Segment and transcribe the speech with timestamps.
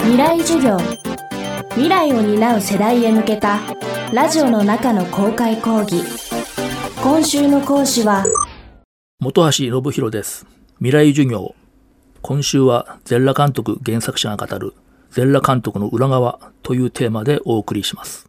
[0.00, 0.78] 未来授業。
[1.70, 3.60] 未来を担う世代へ向けた
[4.12, 6.02] ラジオの中の公開講義。
[7.02, 8.24] 今週の講師は
[9.22, 10.46] 本橋信弘です。
[10.78, 11.54] 未来授業。
[12.22, 14.74] 今週は全裸監督原作者が語る
[15.10, 18.28] 全裸監督の裏側というテーマでお送りします。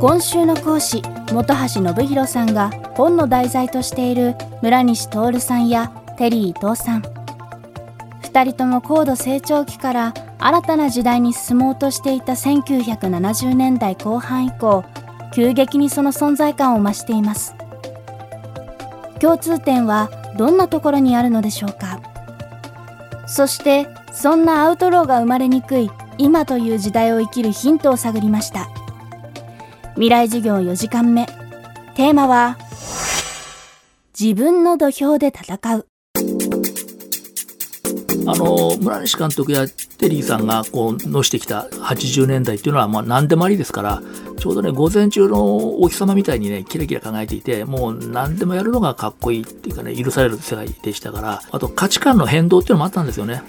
[0.00, 1.02] 今週の講師
[1.32, 7.17] 本橋信弘さんが本の題材としている村西徹さんやテリー伊藤さん
[8.28, 14.84] 2人とも高度成長期から新たな時代に進もうとしていた1970年代後半以降
[15.32, 17.54] 急激にその存在感を増しています。
[19.20, 22.00] 共通点はどんなところにあるのでしょうか。
[23.26, 28.68] そしてそんなアウトローが生まれにくい今という時代を生きるヒントを探りました。
[29.94, 31.26] 未来授業4時間目。
[31.94, 32.58] テーマは
[34.18, 35.88] 自分の土俵で戦う。
[38.30, 44.02] あの村西監督やテリーさんがこうのしてきた80年代っていうのはまあ何でもありですから
[44.38, 53.42] ちょうどね午前中のお日様みたいにねキラキラ輝いていてもう何でもやるのがかっこいいっていうかね許される世界でしたからあと価値観の変動っていうのもあったんですよね。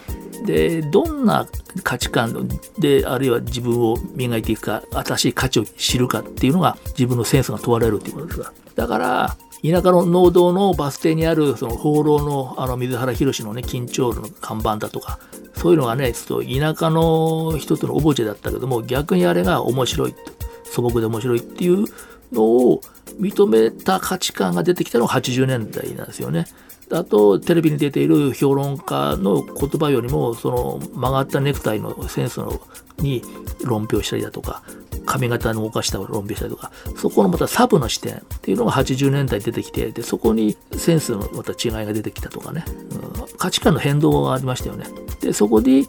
[0.45, 1.45] でどんな
[1.83, 2.49] 価値観
[2.79, 15.19] であるいは自分を磨いていくか新しい価値を知るかっていうのが自分のセンスが問われるっていうことですからだから田舎の農道のバス停にあるその放浪のあの水原宏のね緊張の看板だとか
[15.55, 20.15] そういうのがねちょっと田舎の人とのオブジェだったけども逆にあれが面白い
[20.63, 21.85] 素朴で面白いっていう
[22.31, 22.81] のを
[23.19, 26.45] 認めた価値観が出てきたのが80年代なんですよね。
[26.91, 32.59] あとテレビに出ている評論家の言葉よりもその曲がったネクタイのセンスの
[32.97, 33.21] に
[33.63, 34.63] 論評したりだとか
[35.09, 44.85] 髪型のおかしさを論評したりとかそこのまたサブの視点っていうのが80年代に出てきてでそこにセンスのまた違いが出てきたとかね、うん、価値観の変動がありましたよね。
[45.19, 45.87] でそこに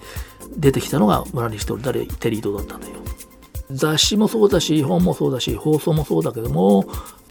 [0.56, 2.94] 出てきたのが村西と誰テリードだったんだよ。
[3.70, 6.86] 雑誌もそうだし本もそうだし放送もそうだけども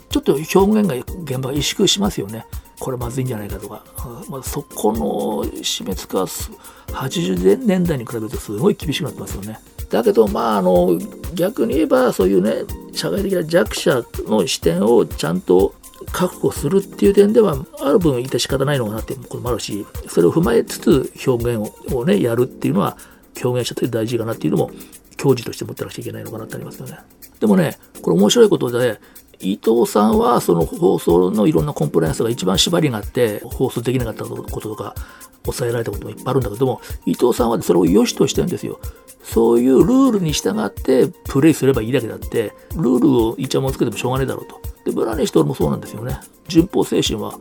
[0.09, 2.45] ちょっと表現が現場が萎縮しますよね。
[2.79, 3.83] これまずいんじゃないかとか、
[4.29, 9.59] まあ、そこの締め付けは80年代に比べるとすごい厳しくなってますよね。
[9.89, 10.97] だけどまああの
[11.33, 15.73] 逆に言えばそういうね社会的な弱者の視点をちゃんと
[16.11, 22.97] 確保するっていう点ではある分致し方ないのかなっていうこともあるしそれを踏まえつつ表現をねやるっていうのは
[23.43, 24.71] 表現者として大事かなっていうのも
[25.17, 26.97] 教授として持ってなくちゃいけないのかなってありますよね。
[27.39, 28.99] でもねこれ面白いことで
[29.41, 34.95] 伊藤さんはその放送のいろんなコンプライアンスが一番縛りがあって放送できなかったこととか
[35.43, 38.79] 抑えられたこともいっぱいあるんだけども伊藤さんはそれを良しとしてるんですよ。
[39.23, 44.61] そういうルールに従ってプレイすればいいだけだってルールをイチャモンつけてもしょうがねえだろうと。
[44.85, 46.19] でブラニシトルもそうなんですよね。
[46.47, 47.37] 順法精神は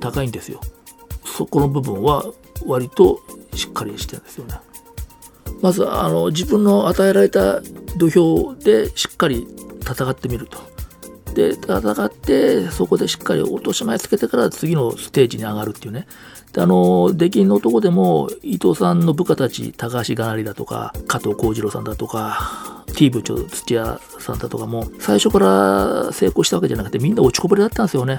[0.00, 0.60] 高いんですよ。
[1.24, 2.24] そこの部分は
[2.66, 3.20] 割と
[3.54, 4.54] しっかりしてるんですよね。
[5.62, 7.60] まずあの自分の与えられた
[7.96, 9.46] 土俵でしっかり
[9.82, 10.58] 戦ってみると。
[11.34, 16.06] で戦ってそこでしっかり落とし前つけてから次のステージに上がるっていうね。
[16.52, 28.18] であの出禁のとこでも伊藤さんの部下たち高橋がなりだとか加藤幸次郎さんだとか T 部長土屋さんだとかも最初から成功したわけじゃなくてみんな落ちこぼれだったんですよね。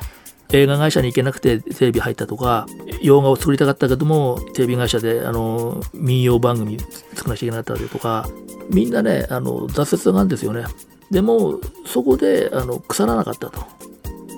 [0.54, 2.66] 映画会社に行けなくてテレビ入ったとか
[3.02, 6.78] 洋画を作りたかったけどもテレビ会社であの民謡番組
[7.14, 8.30] 作らなきゃいけなかったりとか
[8.70, 10.66] みんなねあの挫折があるんですよね。
[11.12, 13.66] でもそこであの腐らなかったと。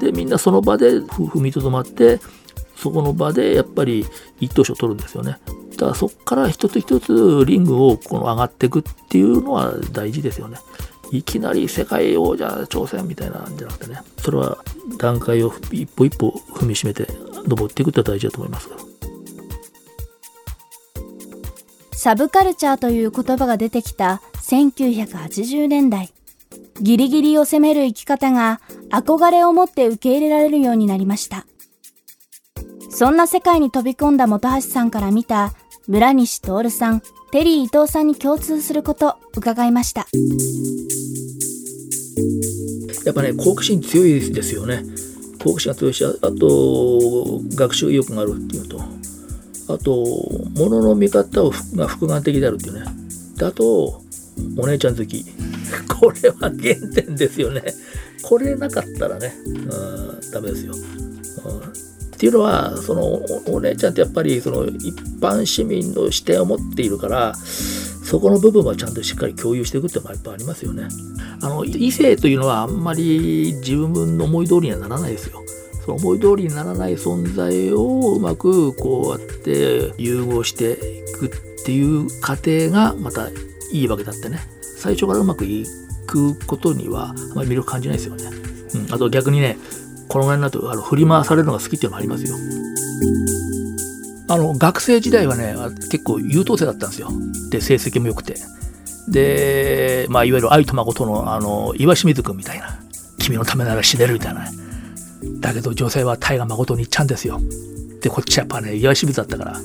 [0.02, 2.20] でみんなその場で踏みとどまって
[2.76, 4.06] そこの場でやっぱり
[4.40, 5.38] 一等賞を取るんですよね。
[5.72, 10.58] だからそこから一つ一つリングをこの上がっていくっていうのは大事ですよね。
[11.12, 14.58] いきなり世界王者挑戦みたいなんじゃなくてねそれは
[14.98, 17.06] 段階を一歩一歩踏みしめて
[17.46, 18.70] 登っていくって大事だと思います。
[21.94, 26.12] サブカルチャーという言葉が出てきた1980年代。
[26.82, 31.46] ギリギリを攻める生き方が憧れを持って受け入れられるようになりました。
[32.90, 35.54] そんな世界に飛び込んだ本橋さんから見た
[35.88, 37.02] 村西徹さん、
[37.32, 40.08] テリー伊藤さんに共通すること伺いました。
[43.06, 44.84] やっぱね、好奇心強いですよね。
[45.44, 48.80] 好奇心が強いし、あと、学習意欲があるっていうと、
[49.68, 50.06] あと、
[50.56, 52.86] ものの見方をが複眼的であるっていうね。
[53.42, 54.02] あと、
[54.58, 55.26] お姉ちゃん好き。
[56.00, 56.54] これは原
[56.94, 57.64] 点ですよね。
[58.22, 60.74] これなかったらね、うん、ダメですよ。
[61.46, 61.62] うん、っ
[62.18, 70.88] ていうのは、そのお姉ちゃんってやっぱりその一般市民の視点を持っているから、そこの部分はちゃんとしっかり共有していくっていうのがやっぱありますよね。
[71.42, 75.44] あの異性というのはあんまり自分の思い通りにはならないですよ。
[75.84, 83.30] その思い通りにならない存在をうまくこうやって融合していくっていう過程がまた
[83.72, 84.40] いいわけだってね
[84.84, 85.66] 最初からうまくい
[86.06, 88.26] くことにはあまり魅力感じないですよね、
[88.76, 89.58] うん、あと逆にね
[90.10, 92.36] このぐらいになるとあの振り回されるのが好きっていうのもありますよ。
[94.28, 95.56] あの学生時代はね
[95.90, 97.10] 結構優等生だったんですよ。
[97.50, 98.36] で成績も良くて。
[99.08, 102.80] で、まあ、いわゆる愛と誠のあの岩清水君みたいな
[103.20, 104.46] 君のためなら死ねるみたいな。
[105.40, 107.40] だけど女性は大河誠に行っちゃうんですよ。
[108.02, 109.58] でこっちやっぱね岩清水だったから。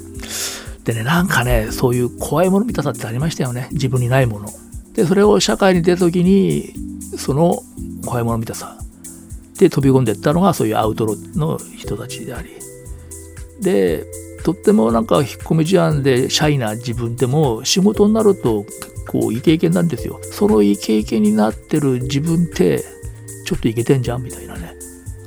[0.84, 3.68] でねなんかねそういう怖いもの見たさってありましたよね。
[3.72, 4.48] 自分にないもの。
[4.98, 6.72] でそれを社会に出た時に
[7.16, 7.62] その
[8.04, 8.76] 怖いもの見たさ
[9.56, 12.50] で飛び込んでいったのがそういうアウトロの人たちであり。
[13.60, 14.04] で
[14.42, 20.18] とってもなんか引っ込み思案でシャイな自分でも仕事になると結構イケイケなんですよ。
[20.32, 22.84] そのイケイケになってる自分って
[23.44, 24.74] ちょっとイケてんじゃんみたいなね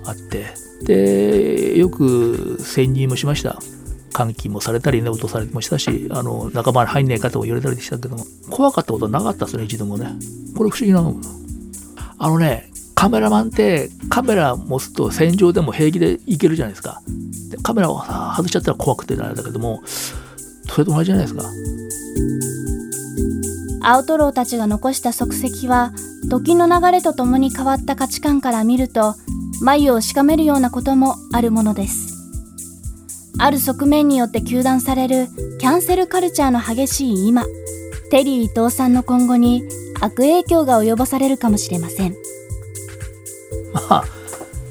[0.04, 0.48] あって。
[0.84, 3.62] でよく潜入もしました。
[4.12, 10.08] 換気もされたりね落とされもしたしあの仲間に入んねえかとも言われたりしたけども怖かったことはなかったですね一度もね。
[10.56, 11.16] これ不思議なの
[12.18, 17.02] あのねカメラマンってカメラ持つと戦場でも平気でいけるじゃないですか。
[17.50, 19.82] でカメラを外しちゃったら怖くてあれだけども
[20.68, 21.44] それと同じじゃないですか。
[23.84, 25.92] アウトローたちが残した足跡は
[26.30, 29.16] 時の流れとともに変わった価値観から見ると
[29.60, 32.11] 眉をしかめるようなこともあるものです。
[33.44, 35.28] ある側面によって糾弾される
[35.58, 37.44] キャンセルカルチャーの激しい今
[38.12, 39.64] テリー伊藤さんの今後に
[40.00, 42.16] 悪影響が及ぼされるかもしれません。
[43.74, 44.04] まあ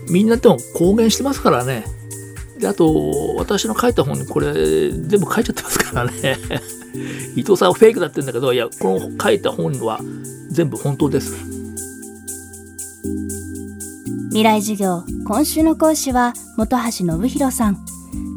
[0.08, 1.84] みんなでも公言してますからね。
[2.58, 4.52] であと私の書いた本にこれ
[4.92, 6.38] 全部書いちゃってますからね。
[7.34, 10.00] 伊藤さんはフェイクだって言うんだけどいやこの書いた本は
[10.48, 11.34] 全部本当です。
[14.28, 17.84] 未来授業今週の講師は本橋信弘さん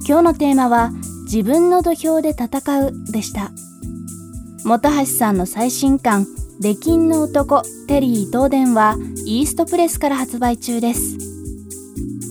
[0.05, 0.91] 今日のテーマは
[1.23, 3.51] 自分の土俵で戦うでした。
[4.65, 6.27] 本橋さんの最新刊
[6.59, 11.17] 出禁の男テリー東電はイーストプレスから発売中です。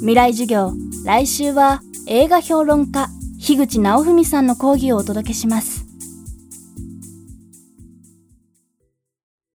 [0.00, 0.72] 未来授業
[1.04, 3.08] 来週は映画評論家
[3.38, 5.81] 樋口直文さんの講義をお届けします。